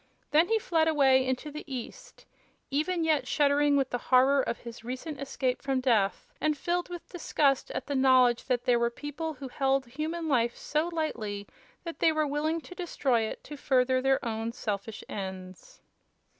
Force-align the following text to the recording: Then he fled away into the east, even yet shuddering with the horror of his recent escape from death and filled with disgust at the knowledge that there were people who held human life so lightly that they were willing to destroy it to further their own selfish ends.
Then 0.31 0.47
he 0.47 0.57
fled 0.57 0.87
away 0.87 1.23
into 1.27 1.51
the 1.51 1.63
east, 1.71 2.25
even 2.71 3.03
yet 3.03 3.27
shuddering 3.27 3.77
with 3.77 3.91
the 3.91 3.99
horror 4.09 4.41
of 4.41 4.57
his 4.57 4.83
recent 4.83 5.21
escape 5.21 5.61
from 5.61 5.79
death 5.79 6.25
and 6.41 6.57
filled 6.57 6.89
with 6.89 7.07
disgust 7.11 7.69
at 7.69 7.85
the 7.85 7.93
knowledge 7.93 8.45
that 8.45 8.65
there 8.65 8.79
were 8.79 8.89
people 8.89 9.33
who 9.35 9.47
held 9.47 9.85
human 9.85 10.27
life 10.27 10.57
so 10.57 10.87
lightly 10.87 11.45
that 11.83 11.99
they 11.99 12.11
were 12.11 12.25
willing 12.25 12.61
to 12.61 12.73
destroy 12.73 13.21
it 13.21 13.43
to 13.43 13.55
further 13.55 14.01
their 14.01 14.25
own 14.25 14.53
selfish 14.53 15.03
ends. 15.07 15.83